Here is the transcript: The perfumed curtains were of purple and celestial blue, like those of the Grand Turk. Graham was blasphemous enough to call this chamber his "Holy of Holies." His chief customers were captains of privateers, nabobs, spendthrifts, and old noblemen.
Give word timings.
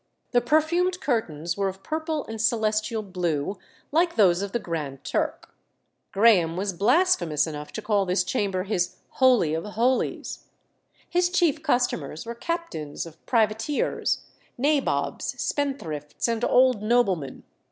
The 0.31 0.41
perfumed 0.41 0.99
curtains 0.99 1.55
were 1.55 1.67
of 1.67 1.83
purple 1.83 2.25
and 2.25 2.41
celestial 2.41 3.03
blue, 3.03 3.59
like 3.91 4.15
those 4.15 4.41
of 4.41 4.51
the 4.51 4.57
Grand 4.57 5.03
Turk. 5.03 5.53
Graham 6.11 6.57
was 6.57 6.73
blasphemous 6.73 7.45
enough 7.45 7.71
to 7.73 7.83
call 7.83 8.07
this 8.07 8.23
chamber 8.23 8.63
his 8.63 8.95
"Holy 9.09 9.53
of 9.53 9.63
Holies." 9.63 10.45
His 11.07 11.29
chief 11.29 11.61
customers 11.61 12.25
were 12.25 12.33
captains 12.33 13.05
of 13.05 13.23
privateers, 13.27 14.23
nabobs, 14.57 15.39
spendthrifts, 15.39 16.27
and 16.27 16.43
old 16.43 16.81
noblemen. 16.81 17.43